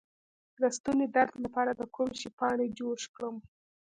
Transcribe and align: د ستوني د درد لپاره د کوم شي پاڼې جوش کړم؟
د 0.61 0.63
ستوني 0.77 1.05
د 1.09 1.13
درد 1.15 1.33
لپاره 1.45 1.71
د 1.75 1.81
کوم 1.95 2.09
شي 2.19 2.29
پاڼې 2.37 2.67
جوش 2.77 3.01
کړم؟ 3.15 3.35